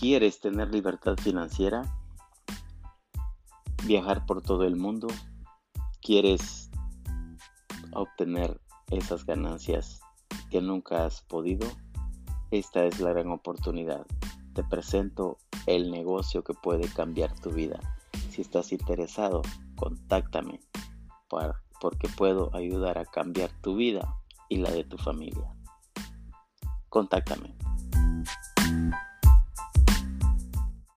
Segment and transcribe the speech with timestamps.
[0.00, 1.82] ¿Quieres tener libertad financiera?
[3.84, 5.08] ¿Viajar por todo el mundo?
[6.00, 6.70] ¿Quieres
[7.92, 8.58] obtener
[8.90, 10.00] esas ganancias
[10.50, 11.68] que nunca has podido?
[12.50, 14.06] Esta es la gran oportunidad.
[14.54, 15.36] Te presento
[15.66, 17.78] el negocio que puede cambiar tu vida.
[18.30, 19.42] Si estás interesado,
[19.76, 20.60] contáctame
[21.78, 24.16] porque puedo ayudar a cambiar tu vida
[24.48, 25.54] y la de tu familia.
[26.88, 27.59] Contáctame.